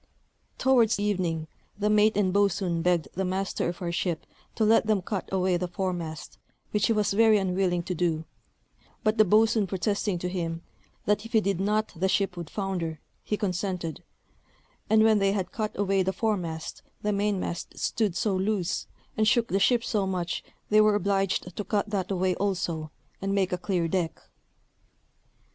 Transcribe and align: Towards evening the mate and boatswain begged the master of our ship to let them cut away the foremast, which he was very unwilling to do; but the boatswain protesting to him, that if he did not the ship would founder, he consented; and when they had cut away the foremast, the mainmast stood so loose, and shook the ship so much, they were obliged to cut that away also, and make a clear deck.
Towards 0.57 0.99
evening 0.99 1.47
the 1.77 1.87
mate 1.87 2.17
and 2.17 2.33
boatswain 2.33 2.81
begged 2.81 3.09
the 3.13 3.23
master 3.23 3.69
of 3.69 3.83
our 3.83 3.91
ship 3.91 4.25
to 4.55 4.63
let 4.65 4.87
them 4.87 5.03
cut 5.03 5.31
away 5.31 5.57
the 5.57 5.67
foremast, 5.67 6.39
which 6.71 6.87
he 6.87 6.91
was 6.93 7.13
very 7.13 7.37
unwilling 7.37 7.83
to 7.83 7.93
do; 7.93 8.25
but 9.03 9.19
the 9.19 9.23
boatswain 9.25 9.67
protesting 9.67 10.17
to 10.17 10.27
him, 10.27 10.63
that 11.05 11.23
if 11.23 11.33
he 11.33 11.39
did 11.39 11.59
not 11.59 11.93
the 11.95 12.09
ship 12.09 12.35
would 12.35 12.49
founder, 12.49 12.99
he 13.23 13.37
consented; 13.37 14.01
and 14.89 15.03
when 15.03 15.19
they 15.19 15.33
had 15.33 15.51
cut 15.51 15.77
away 15.77 16.01
the 16.01 16.11
foremast, 16.13 16.81
the 17.03 17.13
mainmast 17.13 17.77
stood 17.77 18.15
so 18.15 18.35
loose, 18.35 18.87
and 19.15 19.27
shook 19.27 19.49
the 19.49 19.59
ship 19.59 19.83
so 19.83 20.07
much, 20.07 20.43
they 20.71 20.81
were 20.81 20.95
obliged 20.95 21.55
to 21.55 21.63
cut 21.63 21.91
that 21.91 22.09
away 22.09 22.33
also, 22.37 22.89
and 23.21 23.35
make 23.35 23.53
a 23.53 23.55
clear 23.59 23.87
deck. 23.87 24.19